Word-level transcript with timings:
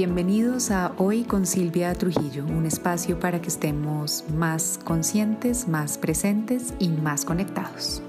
Bienvenidos 0.00 0.70
a 0.70 0.92
Hoy 0.96 1.24
con 1.24 1.44
Silvia 1.44 1.92
Trujillo, 1.92 2.44
un 2.44 2.66
espacio 2.66 3.18
para 3.18 3.42
que 3.42 3.48
estemos 3.48 4.24
más 4.32 4.78
conscientes, 4.84 5.66
más 5.66 5.98
presentes 5.98 6.72
y 6.78 6.88
más 6.88 7.24
conectados. 7.24 8.00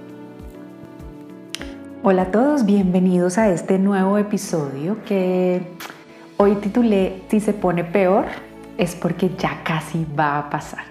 Hola 2.03 2.21
a 2.21 2.31
todos, 2.31 2.63
bienvenidos 2.63 3.39
a 3.39 3.49
este 3.49 3.79
nuevo 3.79 4.19
episodio 4.19 5.03
que 5.03 5.63
hoy 6.37 6.57
titulé 6.57 7.23
Si 7.27 7.39
se 7.39 7.53
pone 7.53 7.83
peor 7.83 8.25
es 8.77 8.93
porque 8.93 9.31
ya 9.35 9.63
casi 9.63 10.05
va 10.05 10.37
a 10.37 10.49
pasar. 10.51 10.83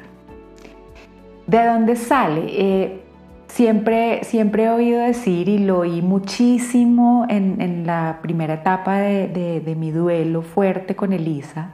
¿De 1.46 1.64
dónde 1.64 1.94
sale? 1.94 2.42
Eh, 2.48 3.02
Siempre, 3.48 4.22
siempre 4.24 4.64
he 4.64 4.70
oído 4.70 5.00
decir 5.00 5.48
y 5.48 5.58
lo 5.58 5.78
oí 5.78 6.02
muchísimo 6.02 7.26
en, 7.28 7.86
la 7.86 8.18
primera 8.22 8.54
etapa 8.54 8.98
de, 8.98 9.60
de, 9.60 9.74
mi 9.74 9.90
duelo 9.90 10.42
fuerte 10.42 10.94
con 10.94 11.12
Elisa, 11.12 11.70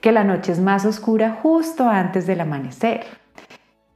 que 0.00 0.12
la 0.12 0.24
noche 0.24 0.52
es 0.52 0.60
más 0.60 0.86
oscura 0.86 1.38
justo 1.42 1.88
antes 1.88 2.26
del 2.26 2.40
amanecer. 2.40 3.04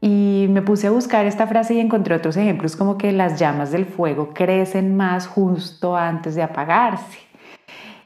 Y 0.00 0.46
me 0.50 0.62
puse 0.62 0.88
a 0.88 0.90
buscar 0.90 1.24
esta 1.26 1.46
frase 1.46 1.74
y 1.74 1.80
encontré 1.80 2.14
otros 2.14 2.36
ejemplos 2.36 2.76
como 2.76 2.98
que 2.98 3.12
las 3.12 3.38
llamas 3.38 3.72
del 3.72 3.86
fuego 3.86 4.30
crecen 4.34 4.96
más 4.96 5.26
justo 5.26 5.96
antes 5.96 6.34
de 6.34 6.42
apagarse. 6.42 7.18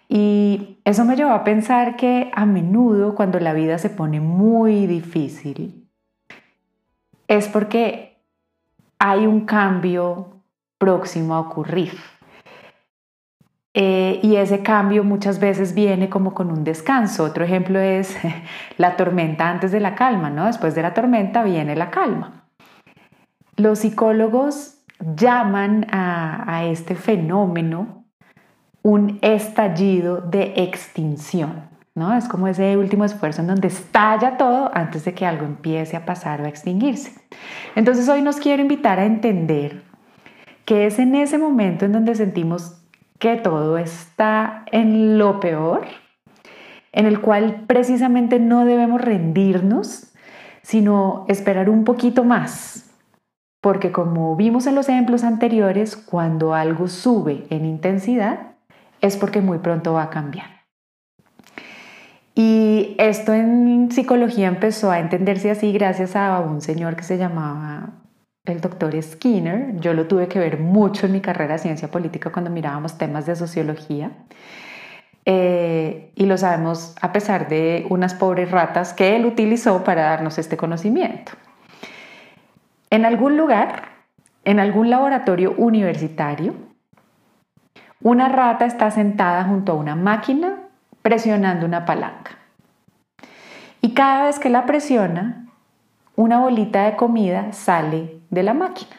Y 0.09 0.79
eso 0.85 1.05
me 1.05 1.17
llevó 1.17 1.31
a 1.31 1.43
pensar 1.43 1.97
que 1.97 2.31
a 2.33 2.47
menudo 2.47 3.15
cuando 3.17 3.41
la 3.41 3.53
vida 3.53 3.79
se 3.79 3.91
pone 3.91 4.21
muy 4.21 4.87
difícil, 4.87 5.89
es 7.27 7.49
porque 7.49 8.06
hay 8.99 9.27
un 9.27 9.47
cambio 9.47 10.43
próximo 10.79 11.35
a 11.35 11.41
ocurrir. 11.41 11.93
Eh, 13.75 14.21
y 14.23 14.37
ese 14.37 14.63
cambio 14.63 15.05
muchas 15.05 15.39
veces 15.39 15.75
viene 15.75 16.09
como 16.09 16.33
con 16.33 16.51
un 16.51 16.65
descanso. 16.65 17.25
Otro 17.25 17.45
ejemplo 17.45 17.79
es 17.79 18.17
la 18.79 18.97
tormenta 18.97 19.49
antes 19.49 19.71
de 19.71 19.81
la 19.81 19.95
calma, 19.95 20.31
¿no? 20.31 20.47
Después 20.47 20.75
de 20.75 20.83
la 20.83 20.95
tormenta 20.95 21.43
viene 21.43 21.77
la 21.77 21.91
calma. 21.91 22.49
Los 23.57 23.81
psicólogos 23.81 24.79
llaman 24.99 25.87
a 25.91 26.65
este 26.65 26.95
fenómeno 26.95 28.07
un 28.87 29.19
estallido 29.21 30.21
de 30.21 30.55
extinción. 30.57 31.76
¿No? 31.97 32.15
Es 32.15 32.29
como 32.29 32.47
ese 32.47 32.77
último 32.77 33.05
esfuerzo 33.05 33.41
en 33.41 33.49
donde 33.49 33.69
estalla 33.69 34.37
todo 34.37 34.71
antes 34.73 35.05
de 35.05 35.15
que 35.15 35.27
algo 35.27 35.47
empiece 35.47 35.97
a 35.97 36.05
pasar 36.05 36.43
o 36.43 36.45
a 36.45 36.49
extinguirse. 36.49 37.13
Entonces 37.75 38.09
hoy 38.09 38.23
nos 38.23 38.37
quiero 38.37 38.63
invitar 38.63 39.01
a 39.01 39.07
entender 39.07 39.83
que 40.67 40.87
es 40.87 40.99
en 40.99 41.15
ese 41.15 41.39
momento 41.39 41.87
en 41.87 41.93
donde 41.93 42.15
sentimos 42.15 42.83
que 43.19 43.37
todo 43.37 43.79
está 43.79 44.65
en 44.71 45.17
lo 45.17 45.41
peor, 45.41 45.87
en 46.93 47.07
el 47.07 47.21
cual 47.21 47.65
precisamente 47.67 48.39
no 48.41 48.67
debemos 48.67 49.01
rendirnos, 49.01 50.13
sino 50.61 51.25
esperar 51.29 51.71
un 51.71 51.85
poquito 51.85 52.25
más. 52.25 52.91
Porque 53.63 53.91
como 53.91 54.37
vimos 54.37 54.67
en 54.67 54.75
los 54.75 54.91
ejemplos 54.91 55.25
anteriores, 55.25 55.97
cuando 55.97 56.55
algo 56.55 56.89
sube 56.89 57.47
en 57.49 57.65
intensidad, 57.65 58.53
es 59.01 59.17
porque 59.17 59.41
muy 59.41 59.59
pronto 59.59 59.95
va 59.95 60.05
a 60.05 60.11
cambiar. 60.11 60.56
Y 62.39 62.95
esto 62.99 63.33
en 63.33 63.91
psicología 63.91 64.47
empezó 64.47 64.91
a 64.91 64.99
entenderse 64.99 65.51
así 65.51 65.73
gracias 65.73 66.15
a 66.17 66.39
un 66.41 66.61
señor 66.61 66.95
que 66.95 67.03
se 67.03 67.17
llamaba 67.17 67.95
el 68.45 68.61
doctor 68.61 68.95
Skinner. 69.03 69.81
Yo 69.81 69.95
lo 69.95 70.07
tuve 70.07 70.29
que 70.29 70.39
ver 70.39 70.61
mucho 70.61 71.07
en 71.07 71.13
mi 71.13 71.23
carrera 71.23 71.55
de 71.55 71.61
ciencia 71.61 71.91
política 71.91 72.31
cuando 72.31 72.51
mirábamos 72.51 72.99
temas 72.99 73.25
de 73.25 73.37
sociología. 73.37 74.11
Eh, 75.25 76.13
y 76.15 76.27
lo 76.27 76.37
sabemos 76.37 76.95
a 77.01 77.11
pesar 77.11 77.49
de 77.49 77.87
unas 77.89 78.13
pobres 78.13 78.51
ratas 78.51 78.93
que 78.93 79.17
él 79.17 79.25
utilizó 79.25 79.83
para 79.83 80.03
darnos 80.03 80.37
este 80.37 80.59
conocimiento. 80.59 81.33
En 82.91 83.07
algún 83.07 83.39
lugar, 83.39 83.85
en 84.45 84.61
algún 84.61 84.91
laboratorio 84.91 85.55
universitario, 85.57 86.53
una 88.03 88.29
rata 88.29 88.67
está 88.67 88.91
sentada 88.91 89.45
junto 89.45 89.73
a 89.73 89.77
una 89.77 89.97
máquina 89.97 90.66
presionando 91.07 91.65
una 91.65 91.85
palanca. 91.85 92.33
Y 93.81 93.95
cada 93.95 94.27
vez 94.27 94.41
que 94.41 94.51
la 94.51 94.67
presiona, 94.67 95.47
una 96.17 96.41
bolita 96.41 96.83
de 96.83 96.97
comida 96.97 97.53
sale 97.53 98.19
de 98.31 98.43
la 98.43 98.55
máquina. 98.55 98.97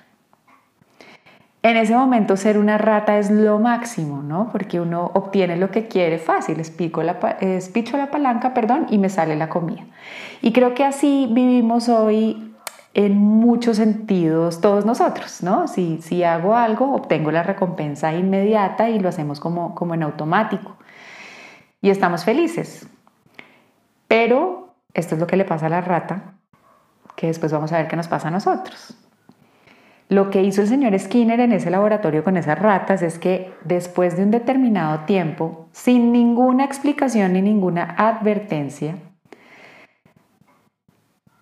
En 1.63 1.75
ese 1.75 1.93
momento 1.93 2.37
ser 2.37 2.57
una 2.57 2.77
rata 2.77 3.17
es 3.17 3.29
lo 3.29 3.59
máximo, 3.59 4.23
¿no? 4.23 4.47
Porque 4.53 4.79
uno 4.79 5.11
obtiene 5.15 5.57
lo 5.57 5.69
que 5.69 5.89
quiere 5.89 6.17
fácil, 6.17 6.61
espicho 6.61 7.03
la, 7.03 7.19
espicho 7.41 7.97
la 7.97 8.09
palanca, 8.09 8.53
perdón, 8.53 8.85
y 8.89 8.99
me 8.99 9.09
sale 9.09 9.35
la 9.35 9.49
comida. 9.49 9.83
Y 10.41 10.53
creo 10.53 10.73
que 10.73 10.85
así 10.85 11.27
vivimos 11.29 11.89
hoy 11.89 12.53
en 12.93 13.17
muchos 13.17 13.75
sentidos 13.75 14.61
todos 14.61 14.85
nosotros, 14.85 15.43
¿no? 15.43 15.67
Si, 15.67 16.01
si 16.01 16.23
hago 16.23 16.55
algo, 16.55 16.93
obtengo 16.93 17.31
la 17.31 17.43
recompensa 17.43 18.13
inmediata 18.13 18.89
y 18.89 18.97
lo 18.97 19.09
hacemos 19.09 19.41
como, 19.41 19.75
como 19.75 19.93
en 19.93 20.03
automático 20.03 20.76
y 21.81 21.89
estamos 21.89 22.23
felices. 22.23 22.87
Pero 24.07 24.75
esto 24.93 25.15
es 25.15 25.21
lo 25.21 25.27
que 25.27 25.37
le 25.37 25.45
pasa 25.45 25.67
a 25.67 25.69
la 25.69 25.81
rata, 25.81 26.35
que 27.15 27.27
después 27.27 27.51
vamos 27.51 27.71
a 27.71 27.77
ver 27.77 27.87
qué 27.87 27.95
nos 27.95 28.07
pasa 28.07 28.29
a 28.29 28.31
nosotros. 28.31 28.97
Lo 30.09 30.29
que 30.29 30.41
hizo 30.41 30.61
el 30.61 30.67
señor 30.67 30.97
Skinner 30.97 31.39
en 31.41 31.51
ese 31.51 31.69
laboratorio 31.69 32.23
con 32.23 32.37
esas 32.37 32.57
ratas 32.57 33.01
es 33.01 33.19
que 33.19 33.53
después 33.65 34.15
de 34.15 34.23
un 34.23 34.31
determinado 34.31 35.01
tiempo, 35.01 35.67
sin 35.73 36.13
ninguna 36.13 36.63
explicación 36.63 37.33
ni 37.33 37.41
ninguna 37.41 37.95
advertencia, 37.97 38.95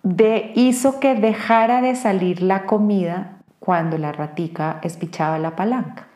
de, 0.02 0.52
hizo 0.56 0.98
que 0.98 1.14
dejara 1.14 1.80
de 1.80 1.94
salir 1.94 2.42
la 2.42 2.64
comida 2.64 3.38
cuando 3.60 3.98
la 3.98 4.12
ratica 4.12 4.80
espichaba 4.82 5.38
la 5.38 5.54
palanca. 5.54 6.08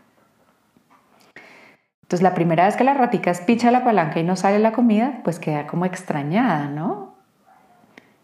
Entonces, 2.10 2.24
la 2.24 2.34
primera 2.34 2.64
vez 2.64 2.74
que 2.74 2.82
la 2.82 2.94
ratica 2.94 3.30
espicha 3.30 3.70
la 3.70 3.84
palanca 3.84 4.18
y 4.18 4.24
no 4.24 4.34
sale 4.34 4.58
la 4.58 4.72
comida, 4.72 5.20
pues 5.22 5.38
queda 5.38 5.68
como 5.68 5.84
extrañada, 5.84 6.66
¿no? 6.66 7.14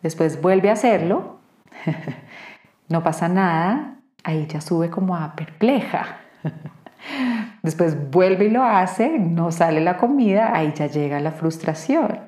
Después 0.02 0.42
vuelve 0.42 0.70
a 0.70 0.72
hacerlo, 0.72 1.36
no 2.88 3.04
pasa 3.04 3.28
nada, 3.28 3.94
ahí 4.24 4.44
ya 4.48 4.60
sube 4.60 4.90
como 4.90 5.14
a 5.14 5.36
perpleja. 5.36 6.16
Después 7.62 8.10
vuelve 8.10 8.46
y 8.46 8.50
lo 8.50 8.64
hace, 8.64 9.20
no 9.20 9.52
sale 9.52 9.80
la 9.80 9.98
comida, 9.98 10.50
ahí 10.52 10.72
ya 10.74 10.88
llega 10.88 11.20
la 11.20 11.30
frustración. 11.30 12.18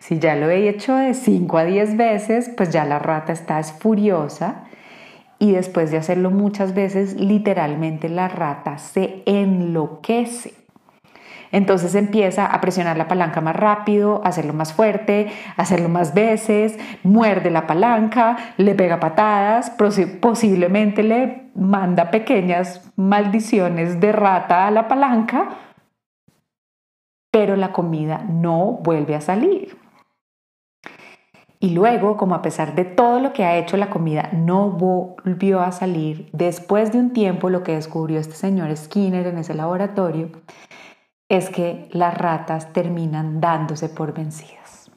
Si 0.00 0.18
ya 0.18 0.34
lo 0.34 0.50
he 0.50 0.68
hecho 0.68 0.96
de 0.96 1.14
5 1.14 1.58
a 1.58 1.64
10 1.64 1.96
veces, 1.96 2.50
pues 2.56 2.70
ya 2.70 2.84
la 2.84 2.98
rata 2.98 3.32
está 3.32 3.62
furiosa 3.62 4.64
y 5.38 5.52
después 5.52 5.92
de 5.92 5.98
hacerlo 5.98 6.32
muchas 6.32 6.74
veces, 6.74 7.14
literalmente 7.14 8.08
la 8.08 8.26
rata 8.26 8.78
se 8.78 9.22
enloquece. 9.26 10.63
Entonces 11.54 11.94
empieza 11.94 12.46
a 12.46 12.60
presionar 12.60 12.96
la 12.96 13.06
palanca 13.06 13.40
más 13.40 13.54
rápido, 13.54 14.20
hacerlo 14.24 14.52
más 14.54 14.72
fuerte, 14.72 15.30
hacerlo 15.56 15.88
más 15.88 16.12
veces, 16.12 16.76
muerde 17.04 17.48
la 17.48 17.68
palanca, 17.68 18.54
le 18.56 18.74
pega 18.74 18.98
patadas, 18.98 19.70
posiblemente 20.20 21.04
le 21.04 21.52
manda 21.54 22.10
pequeñas 22.10 22.90
maldiciones 22.96 24.00
de 24.00 24.10
rata 24.10 24.66
a 24.66 24.72
la 24.72 24.88
palanca, 24.88 25.50
pero 27.30 27.54
la 27.54 27.70
comida 27.70 28.24
no 28.28 28.80
vuelve 28.82 29.14
a 29.14 29.20
salir. 29.20 29.78
Y 31.60 31.70
luego, 31.70 32.16
como 32.16 32.34
a 32.34 32.42
pesar 32.42 32.74
de 32.74 32.84
todo 32.84 33.20
lo 33.20 33.32
que 33.32 33.44
ha 33.44 33.58
hecho, 33.58 33.76
la 33.76 33.90
comida 33.90 34.30
no 34.32 34.70
volvió 34.70 35.60
a 35.60 35.70
salir, 35.70 36.28
después 36.32 36.90
de 36.90 36.98
un 36.98 37.12
tiempo 37.12 37.48
lo 37.48 37.62
que 37.62 37.76
descubrió 37.76 38.18
este 38.18 38.34
señor 38.34 38.76
Skinner 38.76 39.28
en 39.28 39.38
ese 39.38 39.54
laboratorio 39.54 40.30
es 41.28 41.50
que 41.50 41.88
las 41.92 42.16
ratas 42.16 42.72
terminan 42.72 43.40
dándose 43.40 43.88
por 43.88 44.12
vencidas. 44.12 44.90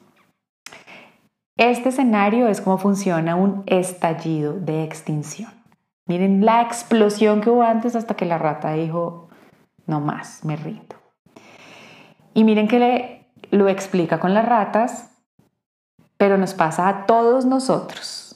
Este 1.56 1.88
escenario 1.88 2.48
es 2.48 2.60
como 2.60 2.78
funciona 2.78 3.34
un 3.34 3.64
estallido 3.66 4.54
de 4.54 4.84
extinción. 4.84 5.50
Miren 6.06 6.44
la 6.44 6.62
explosión 6.62 7.40
que 7.40 7.50
hubo 7.50 7.62
antes 7.62 7.96
hasta 7.96 8.14
que 8.14 8.24
la 8.24 8.38
rata 8.38 8.72
dijo, 8.72 9.28
no 9.86 10.00
más, 10.00 10.44
me 10.44 10.56
rindo. 10.56 10.96
Y 12.32 12.44
miren 12.44 12.68
que 12.68 12.78
le, 12.78 13.26
lo 13.50 13.68
explica 13.68 14.20
con 14.20 14.34
las 14.34 14.46
ratas, 14.46 15.10
pero 16.16 16.38
nos 16.38 16.54
pasa 16.54 16.88
a 16.88 17.06
todos 17.06 17.44
nosotros. 17.44 18.27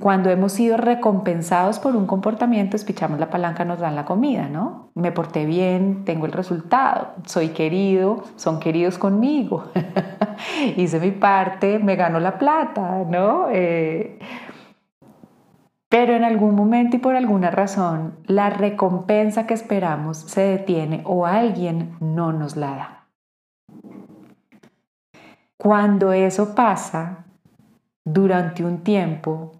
Cuando 0.00 0.30
hemos 0.30 0.52
sido 0.52 0.78
recompensados 0.78 1.78
por 1.78 1.94
un 1.94 2.06
comportamiento, 2.06 2.74
espichamos 2.74 3.20
la 3.20 3.28
palanca, 3.28 3.66
nos 3.66 3.80
dan 3.80 3.94
la 3.96 4.06
comida, 4.06 4.48
¿no? 4.48 4.90
Me 4.94 5.12
porté 5.12 5.44
bien, 5.44 6.06
tengo 6.06 6.24
el 6.24 6.32
resultado, 6.32 7.08
soy 7.26 7.50
querido, 7.50 8.24
son 8.36 8.60
queridos 8.60 8.96
conmigo, 8.96 9.66
hice 10.76 10.98
mi 11.00 11.10
parte, 11.10 11.78
me 11.78 11.96
gano 11.96 12.18
la 12.18 12.38
plata, 12.38 13.04
¿no? 13.06 13.48
Eh, 13.50 14.18
pero 15.90 16.14
en 16.14 16.24
algún 16.24 16.54
momento 16.54 16.96
y 16.96 17.00
por 17.00 17.14
alguna 17.14 17.50
razón, 17.50 18.14
la 18.26 18.48
recompensa 18.48 19.46
que 19.46 19.52
esperamos 19.52 20.16
se 20.16 20.40
detiene 20.40 21.02
o 21.04 21.26
alguien 21.26 21.96
no 22.00 22.32
nos 22.32 22.56
la 22.56 22.70
da. 22.76 23.06
Cuando 25.58 26.12
eso 26.12 26.54
pasa 26.54 27.26
durante 28.02 28.64
un 28.64 28.78
tiempo, 28.78 29.59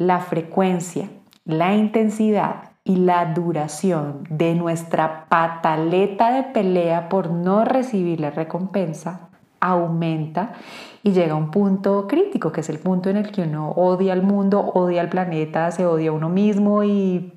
la 0.00 0.20
frecuencia, 0.20 1.10
la 1.44 1.74
intensidad 1.74 2.70
y 2.84 2.96
la 2.96 3.34
duración 3.34 4.24
de 4.30 4.54
nuestra 4.54 5.26
pataleta 5.28 6.32
de 6.32 6.42
pelea 6.42 7.10
por 7.10 7.28
no 7.28 7.66
recibir 7.66 8.18
la 8.18 8.30
recompensa 8.30 9.28
aumenta 9.60 10.54
y 11.02 11.12
llega 11.12 11.34
a 11.34 11.36
un 11.36 11.50
punto 11.50 12.06
crítico, 12.08 12.50
que 12.50 12.62
es 12.62 12.70
el 12.70 12.78
punto 12.78 13.10
en 13.10 13.18
el 13.18 13.30
que 13.30 13.42
uno 13.42 13.72
odia 13.72 14.14
al 14.14 14.22
mundo, 14.22 14.72
odia 14.72 15.02
al 15.02 15.10
planeta, 15.10 15.70
se 15.70 15.84
odia 15.84 16.08
a 16.08 16.14
uno 16.14 16.30
mismo 16.30 16.82
y 16.82 17.34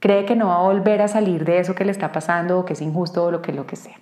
cree 0.00 0.26
que 0.26 0.34
no 0.34 0.48
va 0.48 0.56
a 0.56 0.62
volver 0.62 1.02
a 1.02 1.08
salir 1.08 1.44
de 1.44 1.60
eso 1.60 1.76
que 1.76 1.84
le 1.84 1.92
está 1.92 2.10
pasando 2.10 2.58
o 2.58 2.64
que 2.64 2.72
es 2.72 2.82
injusto 2.82 3.26
o 3.26 3.30
lo 3.30 3.42
que 3.42 3.52
lo 3.52 3.64
que 3.64 3.76
sea. 3.76 4.00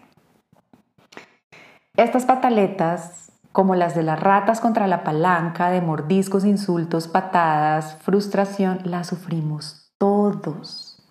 Estas 1.98 2.24
pataletas, 2.24 3.31
como 3.52 3.74
las 3.74 3.94
de 3.94 4.02
las 4.02 4.18
ratas 4.18 4.60
contra 4.60 4.86
la 4.86 5.04
palanca, 5.04 5.70
de 5.70 5.80
mordiscos, 5.80 6.44
insultos, 6.44 7.08
patadas, 7.08 7.96
frustración, 8.02 8.80
las 8.84 9.08
sufrimos 9.08 9.92
todos. 9.98 11.06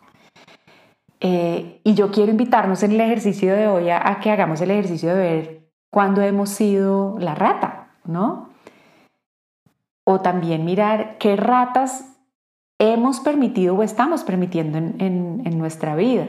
Eh, 1.20 1.82
y 1.84 1.94
yo 1.94 2.12
quiero 2.12 2.32
invitarnos 2.32 2.84
en 2.84 2.92
el 2.94 3.02
ejercicio 3.02 3.54
de 3.54 3.68
hoy 3.68 3.90
a, 3.90 4.10
a 4.10 4.20
que 4.20 4.32
hagamos 4.32 4.60
el 4.62 4.72
ejercicio 4.72 5.10
de 5.10 5.22
ver 5.22 5.72
cuándo 5.92 6.22
hemos 6.22 6.50
sido 6.50 7.18
la 7.20 7.36
rata, 7.36 7.96
¿no? 8.06 8.50
O 10.04 10.22
también 10.22 10.66
mirar 10.66 11.18
qué 11.20 11.36
ratas 11.36 12.12
hemos 12.82 13.20
permitido 13.20 13.76
o 13.76 13.84
estamos 13.84 14.24
permitiendo 14.24 14.80
en, 14.80 15.58
nuestra 15.60 15.96
vida. 15.96 16.28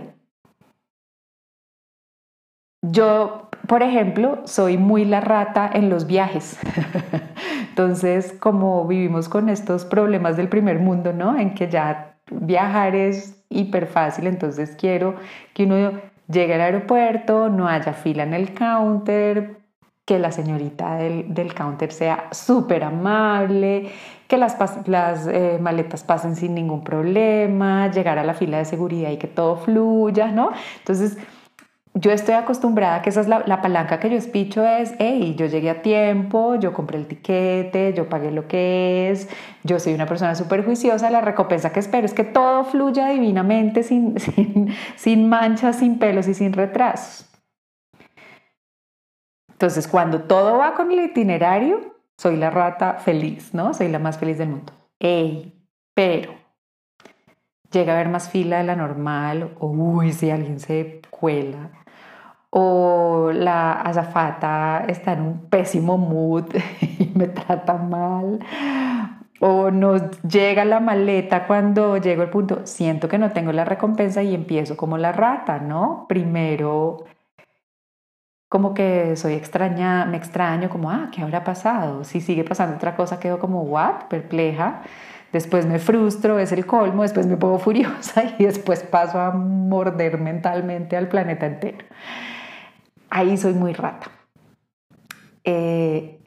Yo, 2.83 3.49
por 3.67 3.83
ejemplo, 3.83 4.43
soy 4.45 4.77
muy 4.77 5.05
la 5.05 5.21
rata 5.21 5.71
en 5.73 5.89
los 5.89 6.07
viajes. 6.07 6.59
Entonces, 7.69 8.35
como 8.39 8.87
vivimos 8.87 9.29
con 9.29 9.49
estos 9.49 9.85
problemas 9.85 10.37
del 10.37 10.49
primer 10.49 10.79
mundo, 10.79 11.13
¿no? 11.13 11.39
En 11.39 11.55
que 11.55 11.69
ya 11.69 12.17
viajar 12.31 12.95
es 12.95 13.43
hiper 13.49 13.87
fácil, 13.87 14.27
entonces 14.27 14.77
quiero 14.79 15.17
que 15.53 15.65
uno 15.65 15.93
llegue 16.29 16.55
al 16.55 16.61
aeropuerto, 16.63 17.49
no 17.49 17.69
haya 17.69 17.93
fila 17.93 18.23
en 18.23 18.35
el 18.35 18.55
counter, 18.55 19.59
que 20.05 20.19
la 20.19 20.33
señorita 20.33 20.97
del, 20.97 21.55
counter 21.55 21.93
sea 21.93 22.29
súper 22.33 22.85
amable, 22.85 23.91
que 24.27 24.37
las, 24.37 24.57
las 24.87 25.27
eh, 25.27 25.59
maletas 25.61 26.03
pasen 26.03 26.35
sin 26.37 26.55
ningún 26.55 26.83
problema, 26.83 27.91
llegar 27.91 28.19
a 28.19 28.25
la 28.25 28.35
fila 28.35 28.59
de 28.59 28.65
seguridad 28.65 29.11
y 29.11 29.17
que 29.17 29.29
todo 29.29 29.57
fluya, 29.57 30.33
¿no? 30.33 30.51
Entonces, 30.79 31.19
yo 31.95 32.11
estoy 32.11 32.35
acostumbrada 32.35 33.03
que 33.03 33.11
esa 33.11 33.21
es 33.21 33.29
la, 33.29 33.61
palanca 33.61 34.01
que 34.01 34.09
yo 34.09 34.17
espicho 34.17 34.65
es, 34.65 34.95
hey, 34.99 35.35
yo 35.37 35.47
llegué 35.47 35.69
a 35.69 35.83
tiempo, 35.83 36.55
yo 36.55 36.73
compré 36.73 36.99
el 36.99 37.07
tiquete, 37.07 37.93
yo 37.93 38.09
pagué 38.09 38.31
lo 38.31 38.49
que 38.49 39.11
es, 39.11 39.29
yo 39.63 39.79
soy 39.79 39.93
una 39.93 40.07
persona 40.07 40.35
súper 40.35 40.65
juiciosa, 40.65 41.11
la 41.11 41.21
recompensa 41.21 41.71
que 41.73 41.81
espero 41.81 42.07
es 42.07 42.15
que 42.15 42.25
todo 42.25 42.65
fluya 42.65 43.09
divinamente, 43.09 43.83
sin, 43.83 44.19
sin, 44.21 44.75
sin 44.97 45.29
manchas, 45.29 45.77
sin 45.77 45.99
pelos 45.99 46.29
y 46.29 46.35
sin 46.35 46.55
retrasos. 46.55 47.29
Entonces, 49.51 49.87
cuando 49.87 50.23
todo 50.23 50.59
va 50.59 50.75
con 50.75 50.91
el 50.91 51.01
itinerario, 51.01 51.95
soy 52.17 52.37
la 52.37 52.51
rata 52.51 52.95
feliz, 52.95 53.53
¿no? 53.55 53.75
Soy 53.75 53.89
la 53.89 53.99
más 53.99 54.19
feliz 54.19 54.39
del 54.39 54.49
mundo. 54.49 54.73
Ey, 54.99 55.63
pero 55.95 56.35
llega 57.71 57.93
a 57.93 57.97
haber 57.97 58.09
más 58.09 58.29
fila 58.29 58.59
de 58.59 58.65
la 58.65 58.77
normal, 58.77 59.55
o 59.61 59.69
uy, 59.69 60.13
si 60.13 60.31
alguien 60.31 60.59
se 60.59 61.01
cuela, 61.11 61.82
o 62.55 63.31
la 63.33 63.73
azafata 63.73 64.85
está 64.87 65.15
en 65.15 65.23
un 65.23 65.49
pésimo 65.49 65.97
mood 65.97 66.55
y 66.99 67.11
me 67.15 67.29
trata 67.29 67.79
mal, 67.79 68.41
o 69.41 69.71
nos 69.71 70.23
llega 70.23 70.65
la 70.65 70.79
maleta 70.81 71.47
cuando 71.47 71.97
llego 71.97 72.23
al 72.23 72.31
punto, 72.31 72.61
siento 72.65 73.09
que 73.09 73.19
no 73.19 73.33
tengo 73.33 73.53
la 73.53 73.65
recompensa 73.65 74.23
y 74.23 74.35
empiezo 74.35 74.77
como 74.77 74.99
la 74.99 75.13
rata, 75.13 75.59
¿no? 75.61 76.07
Primero 76.09 77.07
como 78.53 78.75
que 78.75 79.17
soy 79.17 79.33
extraña, 79.33 80.05
me 80.05 80.19
extraño, 80.19 80.69
como, 80.69 80.91
ah, 80.91 81.09
¿qué 81.11 81.23
habrá 81.23 81.43
pasado? 81.43 82.05
Si 82.05 82.21
sigue 82.21 82.45
pasando 82.45 82.77
otra 82.77 82.95
cosa, 82.97 83.19
quedo 83.19 83.39
como, 83.39 83.63
what, 83.63 84.09
perpleja. 84.11 84.83
Después 85.33 85.65
me 85.65 85.79
frustro, 85.79 86.39
es 86.39 86.53
el 86.53 86.67
colmo, 86.67 87.03
después 87.03 87.27
me 87.27 87.39
pongo 87.39 87.59
furiosa 87.59 88.25
y 88.39 88.45
después 88.45 88.83
paso 88.83 89.19
a 89.19 89.31
morder 89.31 90.19
mentalmente 90.19 90.99
al 90.99 91.09
planeta 91.09 91.47
entero. 91.47 91.87
Ahí 93.15 93.37
soy 93.37 93.53
muy 93.53 93.75
rata. 93.75 94.07
Eh, 95.45 96.19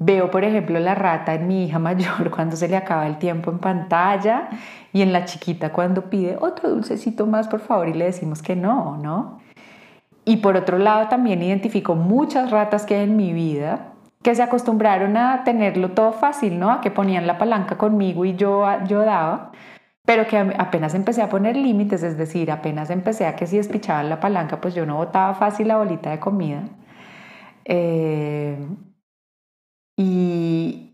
veo, 0.00 0.32
por 0.32 0.42
ejemplo, 0.42 0.80
la 0.80 0.96
rata 0.96 1.32
en 1.34 1.46
mi 1.46 1.64
hija 1.64 1.78
mayor 1.78 2.28
cuando 2.34 2.56
se 2.56 2.66
le 2.66 2.76
acaba 2.76 3.06
el 3.06 3.18
tiempo 3.18 3.52
en 3.52 3.60
pantalla 3.60 4.48
y 4.92 5.02
en 5.02 5.12
la 5.12 5.26
chiquita 5.26 5.72
cuando 5.72 6.10
pide 6.10 6.36
otro 6.40 6.70
dulcecito 6.70 7.24
más, 7.28 7.46
por 7.46 7.60
favor, 7.60 7.88
y 7.88 7.94
le 7.94 8.06
decimos 8.06 8.42
que 8.42 8.56
no, 8.56 8.96
¿no? 8.96 9.38
Y 10.24 10.38
por 10.38 10.56
otro 10.56 10.76
lado 10.76 11.06
también 11.06 11.40
identifico 11.40 11.94
muchas 11.94 12.50
ratas 12.50 12.84
que 12.84 13.00
en 13.00 13.16
mi 13.16 13.32
vida 13.32 13.92
que 14.24 14.34
se 14.34 14.42
acostumbraron 14.42 15.16
a 15.16 15.44
tenerlo 15.44 15.92
todo 15.92 16.12
fácil, 16.12 16.58
¿no? 16.58 16.72
A 16.72 16.80
que 16.80 16.90
ponían 16.90 17.28
la 17.28 17.38
palanca 17.38 17.78
conmigo 17.78 18.24
y 18.24 18.34
yo, 18.34 18.66
yo 18.88 19.04
daba, 19.04 19.52
pero 20.04 20.26
que 20.26 20.36
apenas 20.36 20.94
empecé 20.94 21.22
a 21.22 21.28
poner 21.28 21.56
límites, 21.56 22.02
es 22.02 22.16
decir, 22.18 22.50
apenas 22.50 22.90
empecé 22.90 23.26
a 23.26 23.36
que 23.36 23.46
si 23.46 23.56
despichaban 23.56 24.08
la 24.08 24.20
palanca, 24.20 24.60
pues 24.60 24.74
yo 24.74 24.86
no 24.86 24.96
botaba 24.96 25.34
fácil 25.34 25.68
la 25.68 25.78
bolita 25.78 26.10
de 26.10 26.20
comida. 26.20 26.64
Eh, 27.64 28.58
y, 29.96 30.92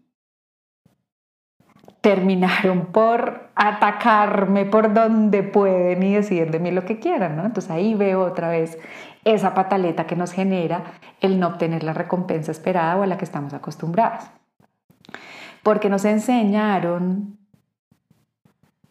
terminaron 2.01 2.87
por 2.87 3.51
atacarme 3.55 4.65
por 4.65 4.95
donde 4.95 5.43
pueden 5.43 6.03
y 6.03 6.15
decir 6.15 6.51
de 6.51 6.59
mí 6.59 6.71
lo 6.71 6.85
que 6.85 6.99
quieran, 6.99 7.37
¿no? 7.37 7.45
Entonces 7.45 7.71
ahí 7.71 7.95
veo 7.95 8.25
otra 8.25 8.49
vez 8.49 8.79
esa 9.25 9.55
pataleta 9.55 10.07
que 10.07 10.17
nos 10.17 10.33
genera 10.33 10.85
el 11.21 11.41
no 11.41 11.49
obtener 11.49 11.83
la 11.83 11.93
recompensa 11.93 12.53
esperada 12.53 12.97
o 12.97 13.03
a 13.03 13.07
la 13.07 13.19
que 13.19 13.25
estamos 13.25 13.53
acostumbradas. 13.53 14.31
Porque 15.63 15.89
nos 15.89 16.05
enseñaron 16.05 17.39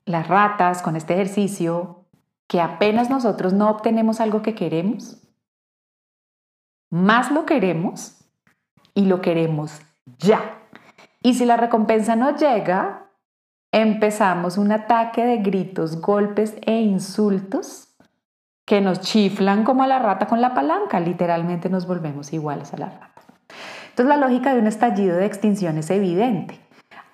las 0.07 0.27
ratas 0.27 0.81
con 0.81 0.95
este 0.95 1.13
ejercicio 1.13 2.05
que 2.47 2.61
apenas 2.61 3.09
nosotros 3.09 3.53
no 3.53 3.69
obtenemos 3.69 4.21
algo 4.21 4.41
que 4.41 4.55
queremos, 4.55 5.21
más 6.89 7.29
lo 7.29 7.45
queremos 7.45 8.17
y 8.93 9.05
lo 9.05 9.21
queremos 9.21 9.81
ya. 10.17 10.59
Y 11.21 11.33
si 11.33 11.45
la 11.45 11.57
recompensa 11.57 12.15
no 12.15 12.35
llega, 12.37 13.11
empezamos 13.73 14.57
un 14.57 14.71
ataque 14.71 15.25
de 15.25 15.37
gritos, 15.37 15.99
golpes 15.99 16.55
e 16.61 16.79
insultos 16.79 17.89
que 18.65 18.79
nos 18.79 19.01
chiflan 19.01 19.65
como 19.65 19.83
a 19.83 19.87
la 19.87 19.99
rata 19.99 20.27
con 20.27 20.39
la 20.39 20.53
palanca. 20.53 21.01
Literalmente 21.01 21.69
nos 21.69 21.85
volvemos 21.85 22.31
iguales 22.31 22.73
a 22.73 22.77
la 22.77 22.89
rata. 22.89 23.21
Entonces 23.89 24.07
la 24.07 24.17
lógica 24.17 24.53
de 24.53 24.61
un 24.61 24.67
estallido 24.67 25.17
de 25.17 25.25
extinción 25.25 25.77
es 25.77 25.89
evidente. 25.89 26.66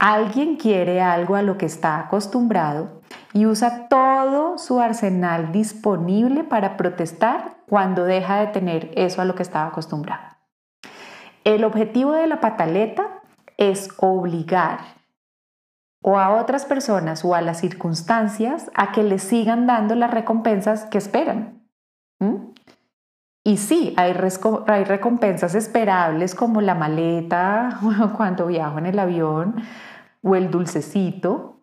Alguien 0.05 0.57
quiere 0.57 0.99
algo 0.99 1.37
a 1.37 1.43
lo 1.43 1.57
que 1.57 1.65
está 1.65 1.97
acostumbrado 1.97 2.99
y 3.31 3.45
usa 3.45 3.87
todo 3.87 4.57
su 4.57 4.81
arsenal 4.81 5.53
disponible 5.53 6.43
para 6.43 6.75
protestar 6.75 7.55
cuando 7.69 8.03
deja 8.03 8.41
de 8.41 8.47
tener 8.47 8.91
eso 8.95 9.21
a 9.21 9.25
lo 9.25 9.33
que 9.33 9.43
estaba 9.43 9.67
acostumbrado. 9.67 10.35
El 11.45 11.63
objetivo 11.63 12.11
de 12.11 12.27
la 12.27 12.41
pataleta 12.41 13.21
es 13.55 13.91
obligar 13.95 14.79
o 16.03 16.19
a 16.19 16.31
otras 16.31 16.65
personas 16.65 17.23
o 17.23 17.33
a 17.33 17.41
las 17.41 17.61
circunstancias 17.61 18.71
a 18.75 18.91
que 18.91 19.03
les 19.03 19.23
sigan 19.23 19.67
dando 19.67 19.95
las 19.95 20.11
recompensas 20.11 20.83
que 20.83 20.97
esperan. 20.97 21.65
Y 23.45 23.55
sí, 23.55 23.93
hay, 23.95 24.13
hay 24.67 24.83
recompensas 24.83 25.55
esperables 25.55 26.35
como 26.35 26.59
la 26.59 26.75
maleta 26.75 27.79
cuando 28.17 28.47
viajo 28.47 28.79
en 28.79 28.87
el 28.87 28.99
avión 28.99 29.63
o 30.23 30.35
el 30.35 30.49
dulcecito. 30.49 31.59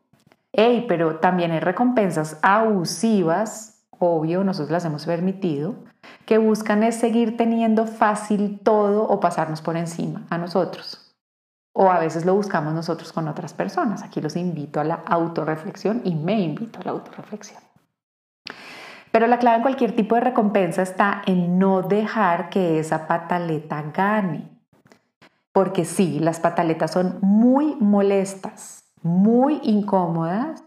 Hey, 0.53 0.85
pero 0.89 1.17
también 1.17 1.51
hay 1.51 1.61
recompensas 1.61 2.39
abusivas, 2.43 3.83
obvio, 3.99 4.45
nosotros 4.45 4.71
las 4.71 4.85
hemos 4.85 5.07
permitido, 5.07 5.75
que 6.27 6.39
buscan 6.39 6.85
es 6.85 6.95
seguir 6.95 7.37
teniendo 7.37 7.87
fácil 7.87 8.61
todo 8.63 9.03
o 9.03 9.19
pasarnos 9.19 9.61
por 9.63 9.77
encima 9.77 10.27
a 10.31 10.39
nosotros 10.39 11.11
o 11.73 11.91
a 11.91 11.99
veces 11.99 12.27
lo 12.27 12.35
buscamos 12.35 12.75
nosotros 12.75 13.13
con 13.13 13.29
otras 13.29 13.55
personas. 13.55 14.03
Aquí 14.03 14.21
los 14.21 14.37
invito 14.37 14.81
a 14.81 14.85
la 14.85 14.97
autorreflexión 15.07 16.03
y 16.05 16.15
me 16.15 16.41
invito 16.41 16.81
a 16.81 16.85
la 16.85 16.91
autorreflexión. 16.91 17.63
Pero 19.13 19.27
la 19.27 19.39
clave 19.39 19.57
en 19.57 19.63
cualquier 19.63 19.97
tipo 19.97 20.15
de 20.15 20.21
recompensa 20.21 20.83
está 20.83 21.23
en 21.27 21.59
no 21.59 21.83
dejar 21.83 22.49
que 22.51 22.79
esa 22.79 23.07
pataleta 23.07 23.83
gane. 23.95 24.60
Porque 25.53 25.85
sí, 25.85 26.21
las 26.21 26.41
pataletas 26.41 26.93
son 26.93 27.19
muy 27.23 27.77
molestas, 27.77 28.85
muy 29.03 29.61
incómodas 29.63 30.65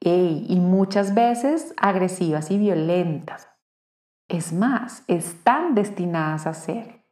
y 0.00 0.58
muchas 0.60 1.14
veces 1.14 1.74
agresivas 1.76 2.50
y 2.50 2.58
violentas. 2.58 3.48
Es 4.28 4.52
más, 4.52 5.02
están 5.08 5.74
destinadas 5.74 6.46
a 6.46 6.54
ser. 6.54 7.04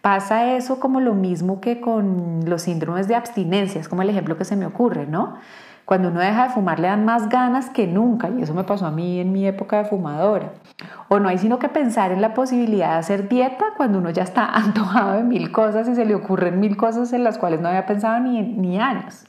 Pasa 0.00 0.54
eso 0.56 0.80
como 0.80 1.00
lo 1.00 1.14
mismo 1.14 1.60
que 1.60 1.80
con 1.80 2.48
los 2.48 2.62
síndromes 2.62 3.08
de 3.08 3.14
abstinencia, 3.14 3.80
es 3.80 3.88
como 3.88 4.02
el 4.02 4.10
ejemplo 4.10 4.36
que 4.36 4.44
se 4.44 4.56
me 4.56 4.66
ocurre, 4.66 5.06
¿no? 5.06 5.38
Cuando 5.88 6.08
uno 6.08 6.20
deja 6.20 6.48
de 6.48 6.50
fumar 6.50 6.80
le 6.80 6.88
dan 6.88 7.06
más 7.06 7.30
ganas 7.30 7.70
que 7.70 7.86
nunca 7.86 8.28
y 8.28 8.42
eso 8.42 8.52
me 8.52 8.62
pasó 8.62 8.84
a 8.84 8.90
mí 8.90 9.20
en 9.20 9.32
mi 9.32 9.46
época 9.46 9.78
de 9.78 9.84
fumadora. 9.86 10.52
O 11.08 11.18
no 11.18 11.30
hay 11.30 11.38
sino 11.38 11.58
que 11.58 11.70
pensar 11.70 12.12
en 12.12 12.20
la 12.20 12.34
posibilidad 12.34 12.90
de 12.90 12.98
hacer 12.98 13.26
dieta 13.30 13.64
cuando 13.74 13.96
uno 13.96 14.10
ya 14.10 14.22
está 14.22 14.44
antojado 14.54 15.14
de 15.14 15.22
mil 15.22 15.50
cosas 15.50 15.88
y 15.88 15.94
se 15.94 16.04
le 16.04 16.14
ocurren 16.14 16.60
mil 16.60 16.76
cosas 16.76 17.14
en 17.14 17.24
las 17.24 17.38
cuales 17.38 17.62
no 17.62 17.68
había 17.68 17.86
pensado 17.86 18.20
ni, 18.20 18.78
años. 18.78 19.24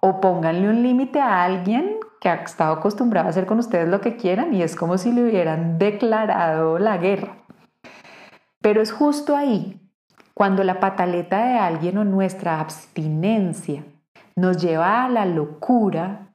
O 0.00 0.20
pónganle 0.20 0.68
un 0.68 0.82
límite 0.82 1.20
a 1.20 1.44
alguien 1.44 1.98
que 2.20 2.30
ha 2.30 2.34
estado 2.34 2.72
acostumbrado 2.72 3.28
a 3.28 3.30
hacer 3.30 3.46
con 3.46 3.60
ustedes 3.60 3.88
lo 3.88 4.00
que 4.00 4.16
quieran 4.16 4.54
y 4.54 4.62
es 4.62 4.74
como 4.74 4.98
si 4.98 5.12
le 5.12 5.22
hubieran 5.22 5.78
declarado 5.78 6.80
la 6.80 6.96
guerra. 6.96 7.36
Pero 8.60 8.82
es 8.82 8.90
justo 8.90 9.36
ahí, 9.36 9.80
cuando 10.34 10.64
la 10.64 10.80
pataleta 10.80 11.46
de 11.46 11.58
alguien 11.58 11.96
o 11.98 12.04
nuestra 12.04 12.58
abstinencia 12.58 13.84
nos 14.36 14.58
lleva 14.58 15.04
a 15.04 15.08
la 15.08 15.24
locura, 15.24 16.28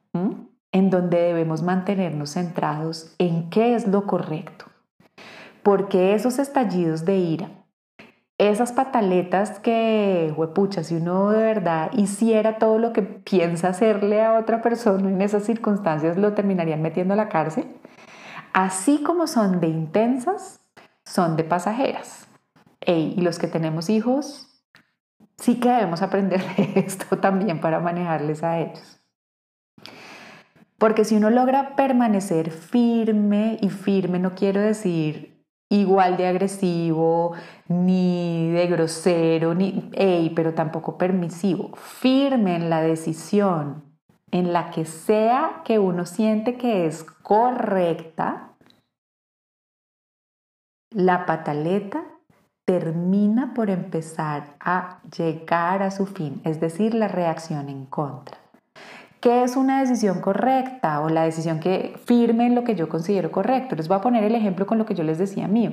en 0.72 0.90
donde 0.90 1.18
debemos 1.18 1.62
mantenernos 1.62 2.30
centrados 2.30 3.14
en 3.18 3.48
qué 3.48 3.74
es 3.74 3.86
lo 3.86 4.06
correcto. 4.06 4.66
Porque 5.62 6.14
esos 6.14 6.38
estallidos 6.38 7.04
de 7.04 7.16
ira, 7.16 7.50
esas 8.38 8.72
pataletas 8.72 9.60
que, 9.60 10.34
huepucha, 10.36 10.82
si 10.82 10.96
uno 10.96 11.30
de 11.30 11.42
verdad 11.42 11.90
hiciera 11.92 12.58
todo 12.58 12.78
lo 12.78 12.92
que 12.92 13.02
piensa 13.02 13.68
hacerle 13.68 14.22
a 14.22 14.38
otra 14.38 14.60
persona 14.62 15.08
en 15.08 15.22
esas 15.22 15.44
circunstancias, 15.44 16.16
lo 16.16 16.34
terminarían 16.34 16.82
metiendo 16.82 17.14
a 17.14 17.16
la 17.16 17.28
cárcel. 17.28 17.66
Así 18.52 19.02
como 19.02 19.28
son 19.28 19.60
de 19.60 19.68
intensas, 19.68 20.60
son 21.04 21.36
de 21.36 21.44
pasajeras. 21.44 22.26
y 22.84 23.20
los 23.20 23.38
que 23.38 23.46
tenemos 23.46 23.88
hijos, 23.88 24.51
sí 25.38 25.60
que 25.60 25.68
debemos 25.68 26.02
aprender 26.02 26.42
de 26.56 26.72
esto 26.80 27.18
también 27.18 27.60
para 27.60 27.80
manejarles 27.80 28.42
a 28.42 28.58
ellos. 28.60 29.00
Porque 30.78 31.04
si 31.04 31.16
uno 31.16 31.30
logra 31.30 31.76
permanecer 31.76 32.50
firme, 32.50 33.56
y 33.60 33.68
firme 33.68 34.18
no 34.18 34.34
quiero 34.34 34.60
decir 34.60 35.32
igual 35.72 36.18
de 36.18 36.26
agresivo, 36.26 37.32
ni 37.66 38.50
de 38.50 38.66
grosero, 38.66 39.54
ni, 39.54 39.90
pero 40.34 40.52
tampoco 40.52 40.98
permisivo, 40.98 41.74
firme 41.76 42.56
en 42.56 42.68
la 42.68 42.82
decisión, 42.82 43.84
en 44.30 44.52
la 44.52 44.70
que 44.70 44.84
sea 44.84 45.62
que 45.64 45.78
uno 45.78 46.04
siente 46.04 46.56
que 46.56 46.86
es 46.86 47.04
correcta, 47.04 48.54
la 50.90 51.24
pataleta 51.24 52.11
termina 52.64 53.54
por 53.54 53.70
empezar 53.70 54.54
a 54.60 55.00
llegar 55.16 55.82
a 55.82 55.90
su 55.90 56.06
fin, 56.06 56.40
es 56.44 56.60
decir, 56.60 56.94
la 56.94 57.08
reacción 57.08 57.68
en 57.68 57.86
contra. 57.86 58.38
¿Qué 59.20 59.44
es 59.44 59.56
una 59.56 59.80
decisión 59.80 60.20
correcta 60.20 61.00
o 61.00 61.08
la 61.08 61.22
decisión 61.22 61.60
que 61.60 61.94
firme 62.06 62.46
en 62.46 62.56
lo 62.56 62.64
que 62.64 62.74
yo 62.74 62.88
considero 62.88 63.30
correcto? 63.30 63.76
Les 63.76 63.86
voy 63.86 63.96
a 63.96 64.00
poner 64.00 64.24
el 64.24 64.34
ejemplo 64.34 64.66
con 64.66 64.78
lo 64.78 64.86
que 64.86 64.94
yo 64.94 65.04
les 65.04 65.18
decía 65.18 65.46
mío. 65.46 65.72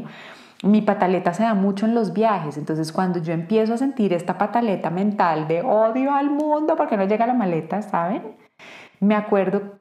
Mi 0.62 0.81
pataleta 0.81 1.34
se 1.34 1.43
da 1.43 1.53
mucho 1.53 1.86
en 1.86 1.96
los 1.96 2.13
viajes, 2.13 2.58
entonces 2.58 2.91
cuando 2.91 3.19
yo 3.19 3.34
empiezo 3.34 3.74
a 3.74 3.77
sentir 3.77 4.13
esta 4.13 4.38
pataleta 4.38 4.89
mental 4.89 5.48
de 5.48 5.62
odio 5.62 6.13
al 6.13 6.29
mundo 6.29 6.75
porque 6.75 6.98
no 6.98 7.05
llega 7.05 7.25
la 7.25 7.34
maleta, 7.34 7.81
¿saben? 7.81 8.36
Me 9.00 9.15
acuerdo 9.15 9.79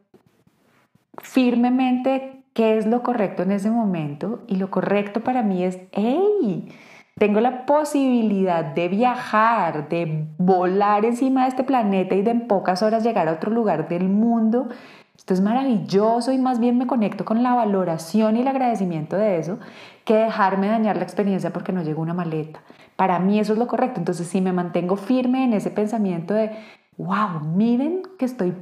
firmemente 1.21 2.45
qué 2.55 2.79
es 2.79 2.87
lo 2.87 3.03
correcto 3.03 3.43
en 3.43 3.51
ese 3.53 3.71
momento 3.71 4.45
y 4.47 4.57
lo 4.57 4.71
correcto 4.71 5.21
para 5.21 5.43
mí 5.43 5.65
es, 5.65 5.79
hey, 5.93 6.73
tengo 7.19 7.41
la 7.41 7.67
posibilidad 7.67 8.65
de 8.65 8.89
viajar, 8.89 9.89
de 9.89 10.29
volar 10.39 11.05
encima 11.05 11.43
de 11.43 11.49
este 11.49 11.65
planeta 11.65 12.15
y 12.15 12.23
de 12.23 12.31
en 12.31 12.47
pocas 12.47 12.83
horas 12.83 13.03
llegar 13.03 13.29
a 13.29 13.33
otro 13.33 13.51
lugar 13.51 13.89
del 13.89 14.09
mundo. 14.09 14.69
Esto 15.17 15.35
es 15.35 15.41
maravilloso 15.41 16.33
y 16.33 16.39
más 16.39 16.61
bien 16.61 16.79
me 16.79 16.87
conecto 16.87 17.25
con 17.25 17.43
la 17.43 17.55
valoración 17.55 18.37
y 18.37 18.41
el 18.41 18.49
agradecimiento 18.49 19.17
de 19.17 19.39
eso 19.39 19.59
que 20.05 20.15
dejarme 20.15 20.69
dañar 20.69 20.97
la 20.97 21.03
experiencia 21.03 21.53
porque 21.53 21.73
no 21.73 21.83
llegó 21.83 22.03
una 22.03 22.15
maleta. 22.15 22.61
Para 22.97 23.19
mí 23.19 23.39
eso 23.39 23.53
es 23.53 23.59
lo 23.59 23.67
correcto. 23.67 24.01
Entonces 24.01 24.29
si 24.29 24.41
me 24.41 24.53
mantengo 24.53 24.97
firme 24.97 25.45
en 25.45 25.53
ese 25.53 25.71
pensamiento 25.71 26.35
de, 26.35 26.53
wow, 26.97 27.41
miren 27.41 28.03
que 28.19 28.25
estoy 28.25 28.55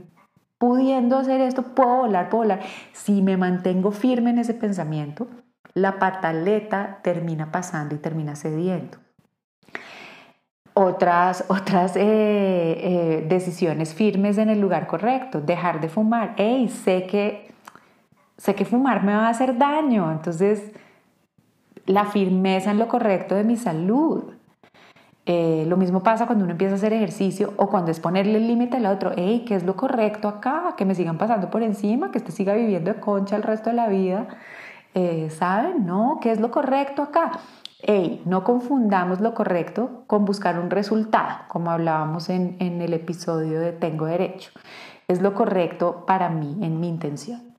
pudiendo 0.59 1.19
hacer 1.19 1.41
esto, 1.43 1.75
puedo 1.75 1.97
volar, 1.99 2.31
puedo 2.31 2.45
volar. 2.45 2.61
Si 2.93 3.23
me 3.23 3.37
mantengo 3.37 3.93
firme 3.93 4.31
en 4.31 4.39
ese 4.39 4.55
pensamiento, 4.55 5.29
la 5.77 5.99
pataleta 5.99 7.01
termina 7.03 7.53
pasando 7.53 7.95
y 7.95 7.99
termina 7.99 8.35
cediendo. 8.35 8.97
Otras, 10.73 11.45
otras 11.49 11.97
eh, 11.97 12.01
eh, 12.03 13.27
decisiones 13.29 13.93
firmes 13.93 14.39
en 14.39 14.49
el 14.49 14.59
lugar 14.59 14.87
correcto, 14.87 15.43
dejar 15.43 15.83
de 15.83 15.91
fumar. 15.91 16.33
Hey, 16.39 16.69
sé 16.69 17.07
que, 17.07 17.53
sé 18.39 18.55
que 18.55 18.65
fumar 18.65 19.05
me 19.05 19.15
va 19.15 19.27
a 19.27 19.29
hacer 19.29 19.59
daño, 19.59 20.11
entonces 20.11 20.73
la 21.85 22.07
firmeza 22.07 22.71
en 22.71 22.79
lo 22.79 22.89
correcto 22.89 23.35
de 23.35 23.45
mi 23.45 23.57
salud. 23.57 24.33
Eh, 25.27 25.67
lo 25.69 25.77
mismo 25.77 26.03
pasa 26.03 26.25
cuando 26.25 26.45
uno 26.45 26.53
empieza 26.53 26.75
a 26.75 26.77
hacer 26.77 26.95
ejercicio 26.95 27.53
o 27.57 27.69
cuando 27.69 27.91
es 27.91 28.01
ponerle 28.01 28.39
el 28.39 28.47
límite 28.47 28.79
al 28.79 28.87
otro. 28.87 29.13
Hey, 29.15 29.45
¿qué 29.47 29.57
es 29.57 29.65
lo 29.65 29.77
correcto 29.77 30.27
acá? 30.27 30.73
Que 30.79 30.87
me 30.87 30.95
sigan 30.95 31.19
pasando 31.19 31.51
por 31.51 31.63
encima, 31.63 32.11
que 32.11 32.17
este 32.17 32.33
siga 32.33 32.55
viviendo 32.55 32.95
de 32.95 32.99
concha 32.99 33.37
el 33.37 33.43
resto 33.43 33.69
de 33.69 33.77
la 33.77 33.89
vida. 33.89 34.27
Eh, 34.99 35.29
¿saben? 35.29 35.85
¿No? 35.85 36.21
¿Qué 36.23 36.33
es 36.33 36.41
lo 36.41 36.51
correcto 36.51 37.03
acá? 37.03 37.33
Hey, 37.81 38.23
no 38.25 38.45
confundamos 38.45 39.21
lo 39.21 39.35
correcto 39.35 40.05
con 40.07 40.25
buscar 40.25 40.59
un 40.59 40.71
resultado, 40.71 41.41
como 41.49 41.71
hablábamos 41.71 42.31
en, 42.31 42.57
en 42.61 42.81
el 42.81 42.95
episodio 42.95 43.61
de 43.61 43.73
Tengo 43.73 44.07
Derecho. 44.07 44.53
Es 45.07 45.21
lo 45.21 45.35
correcto 45.35 46.07
para 46.07 46.31
mí, 46.31 46.57
en 46.63 46.81
mi 46.81 46.89
intención. 46.89 47.59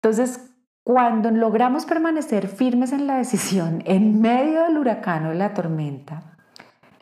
Entonces, 0.00 0.54
cuando 0.84 1.32
logramos 1.32 1.84
permanecer 1.84 2.46
firmes 2.46 2.92
en 2.92 3.08
la 3.08 3.16
decisión 3.16 3.82
en 3.84 4.20
medio 4.20 4.62
del 4.62 4.78
huracán 4.78 5.26
o 5.26 5.30
de 5.30 5.34
la 5.34 5.52
tormenta, 5.52 6.36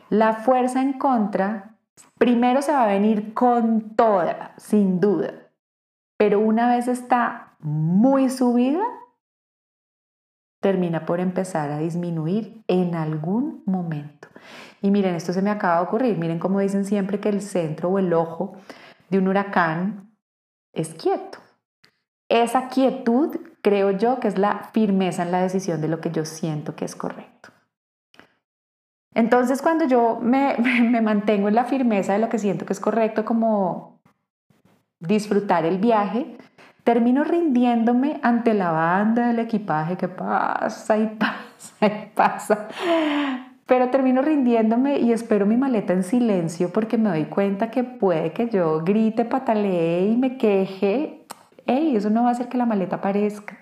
la 0.09 0.33
fuerza 0.33 0.81
en 0.81 0.93
contra 0.93 1.75
primero 2.17 2.63
se 2.63 2.71
va 2.71 2.85
a 2.85 2.87
venir 2.87 3.35
con 3.35 3.95
toda, 3.95 4.55
sin 4.57 4.99
duda. 4.99 5.33
Pero 6.17 6.39
una 6.39 6.67
vez 6.67 6.87
está 6.87 7.50
muy 7.61 8.29
subida, 8.29 8.83
termina 10.61 11.05
por 11.05 11.19
empezar 11.19 11.71
a 11.71 11.79
disminuir 11.79 12.63
en 12.67 12.95
algún 12.95 13.63
momento. 13.65 14.27
Y 14.81 14.91
miren, 14.91 15.15
esto 15.15 15.33
se 15.33 15.41
me 15.41 15.49
acaba 15.49 15.77
de 15.77 15.83
ocurrir. 15.83 16.17
Miren 16.17 16.39
cómo 16.39 16.59
dicen 16.59 16.85
siempre 16.85 17.19
que 17.19 17.29
el 17.29 17.41
centro 17.41 17.89
o 17.89 17.99
el 17.99 18.13
ojo 18.13 18.53
de 19.09 19.17
un 19.17 19.27
huracán 19.27 20.15
es 20.73 20.93
quieto. 20.93 21.39
Esa 22.29 22.69
quietud 22.69 23.37
creo 23.61 23.91
yo 23.91 24.19
que 24.19 24.27
es 24.27 24.37
la 24.37 24.69
firmeza 24.73 25.23
en 25.23 25.31
la 25.31 25.41
decisión 25.41 25.81
de 25.81 25.87
lo 25.87 25.99
que 25.99 26.11
yo 26.11 26.25
siento 26.25 26.75
que 26.75 26.85
es 26.85 26.95
correcto. 26.95 27.49
Entonces 29.13 29.61
cuando 29.61 29.85
yo 29.85 30.19
me, 30.21 30.57
me 30.59 31.01
mantengo 31.01 31.47
en 31.47 31.55
la 31.55 31.65
firmeza 31.65 32.13
de 32.13 32.19
lo 32.19 32.29
que 32.29 32.39
siento 32.39 32.65
que 32.65 32.73
es 32.73 32.79
correcto, 32.79 33.25
como 33.25 33.99
disfrutar 34.99 35.65
el 35.65 35.79
viaje, 35.79 36.37
termino 36.83 37.23
rindiéndome 37.23 38.19
ante 38.23 38.53
la 38.53 38.71
banda 38.71 39.27
del 39.27 39.39
equipaje 39.39 39.97
que 39.97 40.07
pasa 40.07 40.97
y 40.97 41.07
pasa 41.07 41.85
y 41.85 42.09
pasa. 42.15 42.67
Pero 43.65 43.89
termino 43.89 44.21
rindiéndome 44.21 44.99
y 44.99 45.13
espero 45.13 45.45
mi 45.45 45.55
maleta 45.55 45.93
en 45.93 46.03
silencio 46.03 46.73
porque 46.73 46.97
me 46.97 47.09
doy 47.09 47.25
cuenta 47.25 47.71
que 47.71 47.83
puede 47.83 48.33
que 48.33 48.49
yo 48.49 48.81
grite, 48.83 49.23
patalee 49.23 50.09
y 50.09 50.17
me 50.17 50.37
queje. 50.37 51.25
Ey, 51.67 51.95
eso 51.95 52.09
no 52.09 52.23
va 52.23 52.29
a 52.29 52.31
hacer 52.31 52.49
que 52.49 52.57
la 52.57 52.65
maleta 52.65 52.97
aparezca. 52.97 53.57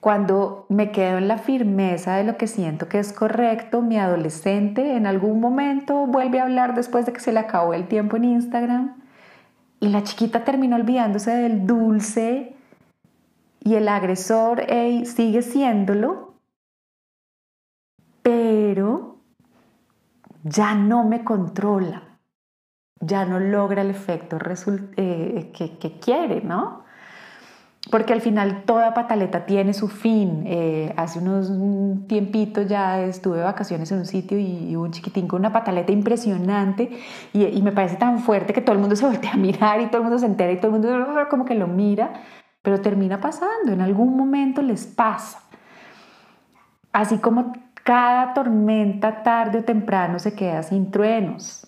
Cuando 0.00 0.66
me 0.68 0.90
quedo 0.90 1.18
en 1.18 1.28
la 1.28 1.38
firmeza 1.38 2.16
de 2.16 2.24
lo 2.24 2.36
que 2.36 2.46
siento 2.46 2.88
que 2.88 2.98
es 2.98 3.12
correcto, 3.12 3.82
mi 3.82 3.98
adolescente 3.98 4.96
en 4.96 5.06
algún 5.06 5.40
momento 5.40 6.06
vuelve 6.06 6.40
a 6.40 6.44
hablar 6.44 6.74
después 6.74 7.06
de 7.06 7.12
que 7.12 7.20
se 7.20 7.32
le 7.32 7.40
acabó 7.40 7.74
el 7.74 7.88
tiempo 7.88 8.16
en 8.16 8.24
Instagram 8.24 9.03
y 9.84 9.88
la 9.88 10.02
chiquita 10.02 10.44
terminó 10.44 10.76
olvidándose 10.76 11.30
del 11.30 11.66
dulce 11.66 12.56
y 13.60 13.74
el 13.74 13.86
agresor 13.86 14.64
sigue 15.04 15.42
siéndolo, 15.42 16.36
pero 18.22 19.18
ya 20.42 20.74
no 20.74 21.04
me 21.04 21.22
controla, 21.22 22.18
ya 22.98 23.26
no 23.26 23.38
logra 23.38 23.82
el 23.82 23.90
efecto 23.90 24.38
eh, 24.96 25.52
que 25.52 25.98
quiere, 26.00 26.40
¿no? 26.40 26.83
Porque 27.90 28.12
al 28.12 28.20
final 28.20 28.62
toda 28.64 28.94
pataleta 28.94 29.44
tiene 29.46 29.74
su 29.74 29.88
fin. 29.88 30.44
Eh, 30.46 30.92
hace 30.96 31.18
unos 31.18 31.50
tiempitos 32.06 32.66
ya 32.66 33.02
estuve 33.02 33.38
de 33.38 33.44
vacaciones 33.44 33.90
en 33.92 33.98
un 33.98 34.06
sitio 34.06 34.38
y, 34.38 34.74
un 34.76 34.90
chiquitín 34.90 35.28
con 35.28 35.40
una 35.40 35.52
pataleta 35.52 35.92
impresionante 35.92 36.90
y, 37.32 37.62
me 37.62 37.72
parece 37.72 37.96
tan 37.96 38.18
fuerte 38.18 38.52
que 38.52 38.60
todo 38.60 38.74
el 38.74 38.80
mundo 38.80 38.96
se 38.96 39.06
voltea 39.10 39.32
a 39.32 39.36
mirar 39.36 39.80
y 39.80 39.86
todo 39.86 39.98
el 39.98 40.04
mundo 40.04 40.18
se 40.18 40.26
entera 40.26 40.52
y 40.52 40.56
todo 40.56 40.74
el 40.74 40.80
mundo 40.80 41.14
como 41.30 41.44
que 41.44 41.54
lo 41.54 41.66
mira, 41.66 42.12
pero 42.62 42.80
termina 42.80 43.20
pasando, 43.20 43.72
en 43.72 43.80
algún 43.80 44.16
momento 44.16 44.62
les 44.62 44.86
pasa. 44.86 45.42
Así 46.92 47.18
como 47.18 47.52
Cada 47.84 48.32
tormenta 48.32 49.22
tarde 49.22 49.58
o 49.58 49.64
temprano 49.64 50.18
se 50.18 50.34
queda 50.34 50.62
sin 50.62 50.90
truenos. 50.90 51.63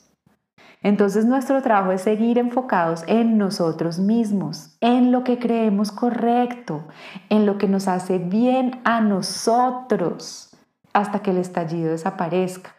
Entonces 0.83 1.25
nuestro 1.25 1.63
trabajo 1.63 1.93
es 1.93 2.03
seguir 2.03 2.39
enfocados 2.39 3.05
en 3.07 3.39
nosotros 3.39 3.99
mismos, 3.99 4.77
en 4.81 5.11
lo 5.13 5.25
que 5.25 5.39
creemos 5.39 5.91
correcto, 5.91 6.85
en 7.29 7.47
lo 7.47 7.59
que 7.59 7.69
nos 7.69 7.89
hace 7.89 8.19
bien 8.19 8.81
a 8.85 9.01
nosotros, 9.01 10.57
hasta 10.93 11.21
que 11.21 11.31
el 11.31 11.39
estallido 11.39 11.91
desaparezca. 11.91 12.75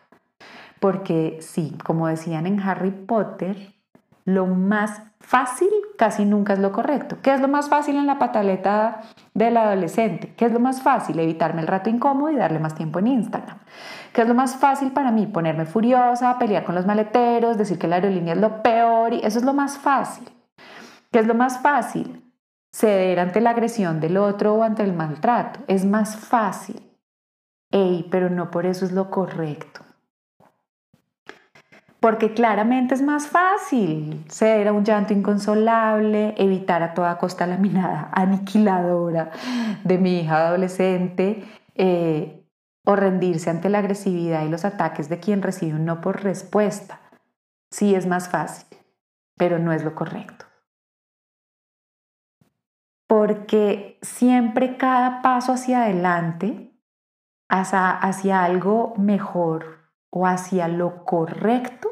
Porque 0.80 1.40
sí, 1.42 1.76
como 1.84 2.08
decían 2.08 2.46
en 2.46 2.60
Harry 2.60 2.92
Potter, 2.92 3.77
lo 4.28 4.46
más 4.46 5.04
fácil 5.22 5.70
casi 5.98 6.26
nunca 6.26 6.52
es 6.52 6.60
lo 6.60 6.74
correcto. 6.74 7.20
¿Qué 7.22 7.34
es 7.34 7.40
lo 7.40 7.48
más 7.48 7.70
fácil 7.70 7.96
en 7.96 8.06
la 8.06 8.20
pataleta 8.20 9.00
del 9.34 9.56
adolescente? 9.56 10.34
¿Qué 10.36 10.44
es 10.44 10.52
lo 10.52 10.60
más 10.60 10.82
fácil? 10.82 11.18
Evitarme 11.18 11.62
el 11.62 11.68
rato 11.68 11.90
incómodo 11.90 12.30
y 12.30 12.36
darle 12.36 12.60
más 12.60 12.76
tiempo 12.76 13.00
en 13.00 13.08
Instagram. 13.08 13.58
¿Qué 14.12 14.24
es 14.24 14.28
lo 14.28 14.34
más 14.34 14.58
fácil 14.58 14.92
para 14.92 15.12
mí? 15.12 15.28
Ponerme 15.28 15.66
furiosa, 15.66 16.38
pelear 16.38 16.66
con 16.66 16.76
los 16.76 16.86
maleteros, 16.86 17.58
decir 17.58 17.80
que 17.80 17.88
la 17.88 17.96
aerolínea 17.96 18.34
es 18.34 18.42
lo 18.42 18.62
peor 18.62 19.14
y 19.14 19.22
eso 19.24 19.40
es 19.40 19.46
lo 19.46 19.54
más 19.54 19.78
fácil. 19.78 20.30
¿Qué 21.10 21.20
es 21.20 21.26
lo 21.26 21.34
más 21.34 21.60
fácil? 21.60 22.30
Ceder 22.74 23.22
ante 23.22 23.40
la 23.40 23.52
agresión 23.52 24.02
del 24.02 24.18
otro 24.18 24.56
o 24.56 24.64
ante 24.64 24.84
el 24.84 24.92
maltrato. 24.92 25.62
Es 25.68 25.86
más 25.86 26.18
fácil. 26.18 26.82
Ey, 27.72 28.06
pero 28.12 28.30
no 28.30 28.52
por 28.52 28.66
eso 28.66 28.84
es 28.84 28.92
lo 28.92 29.10
correcto 29.10 29.87
porque 32.00 32.34
claramente 32.34 32.94
es 32.94 33.02
más 33.02 33.28
fácil 33.28 34.24
ceder 34.30 34.68
a 34.68 34.74
un 34.74 34.84
llanto 34.84 35.14
inconsolable, 35.14 36.36
evitar 36.38 36.84
a 36.84 36.94
toda 36.94 37.18
costa 37.18 37.48
la 37.48 37.58
mirada 37.58 38.10
aniquiladora 38.14 39.32
de 39.84 39.98
mi 39.98 40.20
hija 40.20 40.48
adolescente 40.48 41.44
eh, 41.76 42.44
o 42.86 42.96
rendirse 42.96 43.50
ante 43.50 43.70
la 43.70 43.80
agresividad 43.80 44.46
y 44.46 44.50
los 44.50 44.64
ataques 44.64 45.10
de 45.10 45.20
quien 45.20 45.42
recibe 45.42 45.76
un 45.76 45.86
no 45.86 46.00
por 46.02 46.24
respuesta. 46.24 47.02
Sí 47.72 47.96
es 47.96 48.06
más 48.06 48.30
fácil, 48.30 48.78
pero 49.36 49.60
no 49.60 49.74
es 49.74 49.84
lo 49.84 49.94
correcto. 49.94 50.46
Porque 53.08 53.98
siempre 54.02 54.78
cada 54.78 55.22
paso 55.22 55.54
hacia 55.54 55.84
adelante, 55.84 56.72
hacia, 57.50 57.90
hacia 57.92 58.44
algo 58.44 58.94
mejor, 58.98 59.77
o 60.10 60.26
hacia 60.26 60.68
lo 60.68 61.06
correcto 61.06 61.90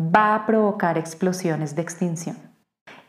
va 0.00 0.34
a 0.34 0.46
provocar 0.46 0.98
explosiones 0.98 1.74
de 1.74 1.82
extinción. 1.82 2.36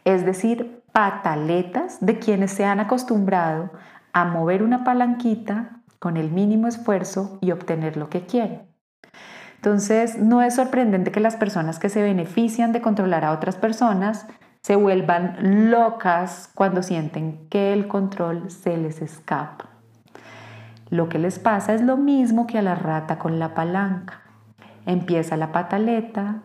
Es 0.06 0.26
decir, 0.26 0.84
pataletas 0.92 1.98
de 2.00 2.18
quienes 2.20 2.52
se 2.52 2.66
han 2.66 2.80
acostumbrado 2.80 3.72
a 4.14 4.26
mover 4.26 4.64
una 4.64 4.84
palanquita 4.84 5.82
con 6.00 6.18
el 6.18 6.32
mínimo 6.32 6.68
esfuerzo 6.68 7.38
y 7.42 7.52
obtener 7.52 7.98
lo 7.98 8.10
que 8.10 8.26
quieren. 8.26 8.68
Entonces, 9.56 10.18
no 10.18 10.42
es 10.42 10.56
sorprendente 10.56 11.12
que 11.12 11.20
las 11.20 11.36
personas 11.36 11.80
que 11.80 11.90
se 11.90 12.02
benefician 12.02 12.72
de 12.72 12.82
controlar 12.82 13.26
a 13.26 13.32
otras 13.32 13.56
personas 13.56 14.28
se 14.62 14.76
vuelvan 14.76 15.72
locas 15.72 16.50
cuando 16.54 16.84
sienten 16.84 17.48
que 17.50 17.74
el 17.74 17.88
control 17.88 18.50
se 18.52 18.78
les 18.78 19.02
escapa. 19.02 19.77
Lo 20.90 21.10
que 21.10 21.20
les 21.20 21.40
pasa 21.40 21.74
es 21.74 21.82
lo 21.82 21.98
mismo 21.98 22.48
que 22.48 22.58
a 22.58 22.62
la 22.62 22.76
rata 22.76 23.20
con 23.20 23.40
la 23.40 23.54
palanca. 23.54 24.22
Empieza 24.86 25.36
la 25.36 25.52
pataleta, 25.52 26.44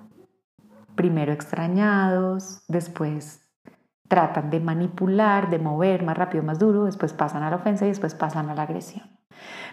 primero 0.97 1.33
extrañados, 1.33 2.65
después 2.69 3.49
tratan 4.09 4.51
de 4.51 4.61
manipular, 4.61 5.49
de 5.49 5.59
mover 5.59 6.03
más 6.03 6.19
rápido, 6.19 6.43
más 6.43 6.59
duro, 6.59 6.85
después 6.85 7.15
pasan 7.15 7.43
a 7.45 7.51
la 7.51 7.57
ofensa 7.57 7.87
y 7.87 7.89
después 7.89 8.15
pasan 8.15 8.51
a 8.51 8.55
la 8.55 8.65
agresión. 8.65 9.09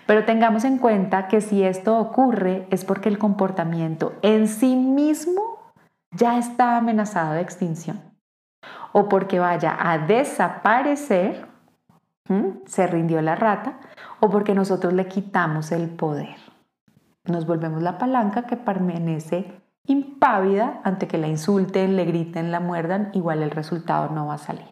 Pero 0.06 0.24
tengamos 0.24 0.64
en 0.64 0.78
cuenta 0.78 1.28
que 1.28 1.42
si 1.42 1.64
esto 1.64 2.00
ocurre 2.00 2.66
es 2.70 2.86
porque 2.86 3.10
el 3.10 3.18
comportamiento 3.18 4.14
en 4.22 4.48
sí 4.48 4.78
mismo 4.78 5.74
ya 6.12 6.38
está 6.38 6.78
amenazado 6.78 7.34
de 7.34 7.42
extinción 7.42 8.02
o 8.94 9.10
porque 9.10 9.40
vaya 9.40 9.78
a 9.78 9.98
desaparecer, 9.98 11.49
se 12.66 12.88
rindió 12.88 13.22
la 13.22 13.36
rata, 13.36 13.80
o 14.20 14.30
porque 14.30 14.54
nosotros 14.54 14.94
le 14.94 15.08
quitamos 15.08 15.72
el 15.72 15.90
poder. 15.90 16.36
Nos 17.26 17.46
volvemos 17.46 17.82
la 17.82 17.98
palanca 17.98 18.44
que 18.44 18.58
permanece 18.58 19.62
impávida 19.88 20.82
ante 20.84 21.08
que 21.08 21.18
la 21.18 21.28
insulten, 21.28 21.96
le 21.96 22.06
griten, 22.06 22.52
la 22.52 22.60
muerdan, 22.60 23.10
igual 23.14 23.42
el 23.42 23.52
resultado 23.52 24.10
no 24.10 24.28
va 24.28 24.36
a 24.36 24.40
salir. 24.40 24.68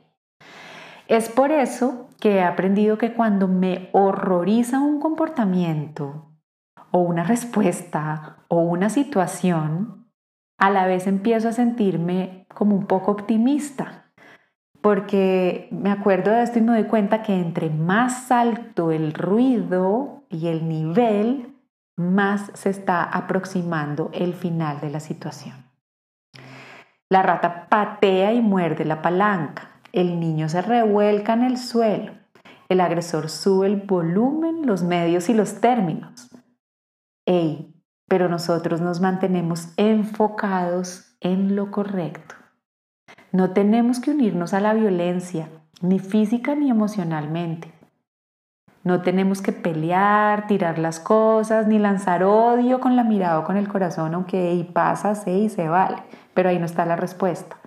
Es 1.07 1.29
por 1.29 1.51
eso 1.51 2.09
que 2.19 2.35
he 2.35 2.43
aprendido 2.43 2.97
que 2.97 3.13
cuando 3.13 3.47
me 3.47 3.89
horroriza 3.93 4.79
un 4.79 4.99
comportamiento 4.99 6.31
o 6.91 6.99
una 6.99 7.23
respuesta 7.23 8.37
o 8.47 8.59
una 8.59 8.89
situación, 8.89 10.07
a 10.59 10.69
la 10.69 10.85
vez 10.85 11.07
empiezo 11.07 11.49
a 11.49 11.53
sentirme 11.53 12.45
como 12.53 12.75
un 12.75 12.87
poco 12.87 13.11
optimista 13.11 14.06
porque 14.87 15.67
me 15.69 15.91
acuerdo 15.91 16.31
de 16.31 16.43
esto 16.43 16.59
y 16.59 16.61
me 16.61 16.71
doy 16.71 16.85
cuenta 16.85 17.21
que 17.21 17.37
entre 17.37 17.69
más 17.69 18.31
alto 18.31 18.93
el 18.93 19.13
ruido 19.13 20.23
y 20.29 20.47
el 20.47 20.69
nivel, 20.69 21.53
más 21.97 22.51
se 22.53 22.69
está 22.69 23.03
aproximando 23.03 24.09
el 24.13 24.33
final 24.33 24.79
de 24.79 24.89
la 24.89 25.01
situación. 25.01 25.57
La 27.09 27.21
rata 27.21 27.67
patea 27.67 28.31
y 28.31 28.39
muerde 28.39 28.85
la 28.85 29.01
palanca, 29.01 29.71
el 29.91 30.21
niño 30.21 30.47
se 30.47 30.61
revuelca 30.61 31.33
en 31.33 31.43
el 31.43 31.57
suelo, 31.57 32.13
el 32.69 32.79
agresor 32.79 33.29
sube 33.29 33.67
el 33.67 33.81
volumen, 33.81 34.65
los 34.65 34.83
medios 34.83 35.27
y 35.27 35.33
los 35.33 35.59
términos. 35.59 36.29
Ey, 37.25 37.75
pero 38.07 38.29
nosotros 38.29 38.79
nos 38.79 39.01
mantenemos 39.01 39.73
enfocados 39.75 41.17
en 41.19 41.57
lo 41.57 41.71
correcto. 41.71 42.35
No 43.31 43.51
tenemos 43.51 43.99
que 43.99 44.11
unirnos 44.11 44.53
a 44.53 44.59
la 44.59 44.73
violencia, 44.73 45.49
ni 45.81 45.99
física 45.99 46.55
ni 46.55 46.69
emocionalmente. 46.69 47.71
No 48.83 49.01
tenemos 49.01 49.41
que 49.41 49.51
pelear, 49.51 50.47
tirar 50.47 50.79
las 50.79 51.01
cosas, 51.01 51.67
ni 51.67 51.77
lanzar 51.77 52.23
odio 52.23 52.79
con 52.79 52.95
la 52.95 53.03
mirada 53.03 53.39
o 53.39 53.43
con 53.43 53.57
el 53.57 53.67
corazón, 53.67 54.13
aunque 54.13 54.53
y 54.53 54.63
pasa, 54.63 55.13
se 55.13 55.31
y 55.31 55.49
se 55.49 55.67
vale. 55.67 55.97
Pero 56.33 56.49
ahí 56.49 56.57
no 56.57 56.65
está 56.65 56.85
la 56.85 56.95
respuesta. 56.95 57.57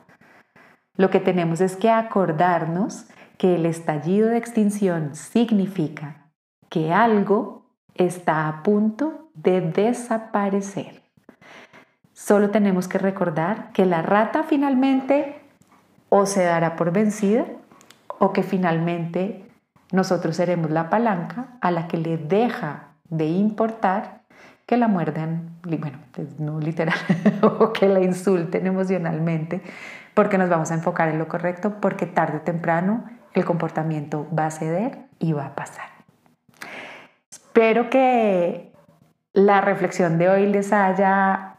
Lo 0.97 1.11
que 1.11 1.21
tenemos 1.21 1.61
es 1.61 1.77
que 1.77 1.91
acordarnos 1.91 3.07
que 3.37 3.57
el 3.57 3.67
estallido 3.67 4.29
de 4.29 4.39
extinción 4.39 5.15
significa 5.15 6.31
que 6.71 6.93
algo 6.93 7.67
está 7.95 8.49
a 8.49 8.63
punto 8.63 9.31
de 9.35 9.61
desaparecer. 9.61 11.03
Solo 12.13 12.51
tenemos 12.51 12.87
que 12.87 12.99
recordar 12.99 13.73
que 13.73 13.87
la 13.87 14.03
rata 14.03 14.43
finalmente 14.43 15.40
o 16.11 16.27
se 16.27 16.45
dará 16.45 16.77
por 16.77 16.93
vencida 16.93 17.47
o 18.19 18.35
que 18.35 18.43
finalmente 18.43 19.47
nosotros 19.93 20.37
seremos 20.37 20.71
la 20.71 20.91
palanca 20.91 21.57
a 21.63 21.71
la 21.71 21.89
que 21.89 21.97
le 21.97 22.19
deja 22.19 22.89
de 23.09 23.27
importar 23.27 24.21
que 24.67 24.77
la 24.77 24.87
muerdan, 24.87 25.59
bueno, 25.65 25.99
no 26.39 26.61
literal, 26.61 26.95
o 27.43 27.73
que 27.73 27.89
la 27.89 28.01
insulten 28.01 28.67
emocionalmente, 28.67 29.63
porque 30.15 30.39
nos 30.39 30.49
vamos 30.49 30.71
a 30.71 30.75
enfocar 30.75 31.09
en 31.09 31.19
lo 31.19 31.27
correcto, 31.27 31.81
porque 31.81 32.07
tarde 32.07 32.39
o 32.39 32.41
temprano 32.43 33.05
el 33.35 33.45
comportamiento 33.45 34.29
va 34.37 34.47
a 34.47 34.51
ceder 34.51 35.07
y 35.19 35.33
va 35.33 35.47
a 35.47 35.55
pasar. 35.57 35.87
Espero 37.31 37.91
que 37.91 38.73
la 39.33 39.61
reflexión 39.61 40.19
de 40.19 40.29
hoy 40.29 40.47
les 40.47 40.73
haya 40.73 41.50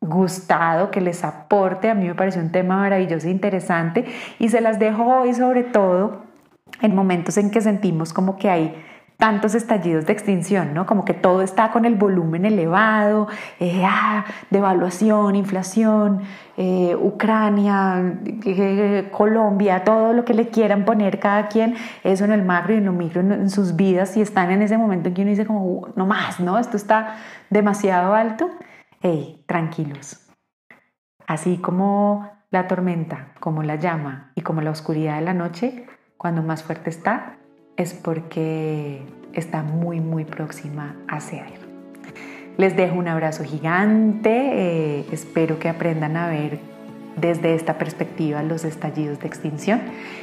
gustado, 0.00 0.90
que 0.90 1.00
les 1.00 1.24
aporte. 1.24 1.90
A 1.90 1.94
mí 1.94 2.06
me 2.06 2.14
pareció 2.14 2.40
un 2.40 2.52
tema 2.52 2.76
maravilloso 2.76 3.26
e 3.26 3.30
interesante 3.30 4.04
y 4.38 4.48
se 4.48 4.60
las 4.60 4.78
dejo 4.78 5.04
hoy 5.04 5.34
sobre 5.34 5.64
todo 5.64 6.22
en 6.80 6.94
momentos 6.94 7.36
en 7.38 7.50
que 7.50 7.60
sentimos 7.60 8.12
como 8.12 8.36
que 8.36 8.50
hay 8.50 8.84
tantos 9.18 9.56
estallidos 9.56 10.06
de 10.06 10.12
extinción, 10.12 10.74
¿no? 10.74 10.86
Como 10.86 11.04
que 11.04 11.12
todo 11.12 11.42
está 11.42 11.72
con 11.72 11.84
el 11.84 11.96
volumen 11.96 12.44
elevado, 12.44 13.26
eh, 13.58 13.82
ah, 13.84 14.24
devaluación, 14.48 15.34
inflación, 15.34 16.20
eh, 16.56 16.94
Ucrania, 16.94 18.14
eh, 18.46 19.08
Colombia, 19.10 19.82
todo 19.82 20.12
lo 20.12 20.24
que 20.24 20.34
le 20.34 20.50
quieran 20.50 20.84
poner 20.84 21.18
cada 21.18 21.48
quien, 21.48 21.74
eso 22.04 22.24
en 22.26 22.30
el 22.30 22.44
macro 22.44 22.74
y 22.74 22.76
en 22.76 22.84
lo 22.84 22.92
micro 22.92 23.20
en, 23.20 23.50
sus 23.50 23.74
vidas, 23.74 24.16
y 24.16 24.20
están 24.20 24.52
en 24.52 24.62
ese 24.62 24.78
momento 24.78 25.08
en 25.08 25.14
que 25.14 25.22
uno 25.22 25.30
dice 25.30 25.44
como, 25.44 25.64
uh, 25.64 25.88
no 25.96 26.06
más, 26.06 26.38
¿no? 26.38 26.56
Esto 26.56 26.76
está 26.76 27.16
demasiado 27.50 28.14
alto 28.14 28.48
hey, 29.02 29.42
tranquilos. 29.46 30.26
Así 31.26 31.58
como 31.58 32.30
la 32.50 32.66
tormenta, 32.66 33.32
como 33.40 33.62
la 33.62 33.76
llama 33.76 34.32
y 34.34 34.42
como 34.42 34.62
la 34.62 34.70
oscuridad 34.70 35.16
de 35.16 35.24
la 35.24 35.34
noche, 35.34 35.86
cuando 36.16 36.42
más 36.42 36.62
fuerte 36.62 36.90
está, 36.90 37.36
es 37.76 37.94
porque 37.94 39.02
está 39.32 39.62
muy, 39.62 40.00
muy 40.00 40.24
próxima 40.24 40.96
a 41.06 41.20
ceder. 41.20 41.68
Les 42.56 42.76
dejo 42.76 42.98
un 42.98 43.06
abrazo 43.06 43.44
gigante, 43.44 44.30
eh, 44.30 45.06
espero 45.12 45.58
que 45.60 45.68
aprendan 45.68 46.16
a 46.16 46.28
ver 46.28 46.58
desde 47.20 47.54
esta 47.54 47.78
perspectiva 47.78 48.42
los 48.42 48.64
estallidos 48.64 49.20
de 49.20 49.28
extinción, 49.28 49.80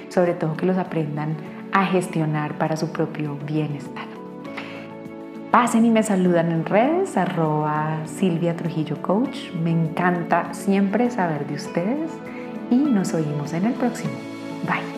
sobre 0.09 0.33
todo 0.33 0.57
que 0.57 0.65
los 0.65 0.77
aprendan 0.77 1.35
a 1.71 1.85
gestionar 1.85 2.57
para 2.57 2.75
su 2.75 2.91
propio 2.91 3.37
bienestar. 3.45 4.14
Pasen 5.55 5.85
y 5.85 5.89
me 5.89 6.03
saludan 6.03 6.51
en 6.51 6.65
redes, 6.65 7.15
arroba 7.15 7.99
Silvia 8.05 8.57
Trujillo 8.57 9.01
Coach. 9.01 9.53
Me 9.53 9.71
encanta 9.71 10.53
siempre 10.53 11.09
saber 11.09 11.47
de 11.47 11.55
ustedes 11.55 12.11
y 12.69 12.75
nos 12.75 13.13
oímos 13.13 13.53
en 13.53 13.63
el 13.67 13.73
próximo. 13.73 14.11
Bye. 14.67 14.94